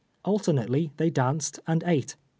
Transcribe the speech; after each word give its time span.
Alternately 0.25 0.91
they 0.97 1.11
danced 1.11 1.59
and 1.67 1.83
ate. 1.85 2.15